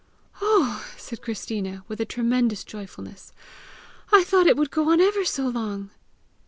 "Oh!" 0.41 0.83
said 0.97 1.21
Christina, 1.21 1.85
with 1.87 2.01
a 2.01 2.05
tremulous 2.05 2.63
joyfulness; 2.63 3.33
"I 4.11 4.23
thought 4.23 4.47
it 4.47 4.57
would 4.57 4.71
go 4.71 4.89
on 4.89 4.99
ever 4.99 5.23
so 5.23 5.47
long!" 5.47 5.91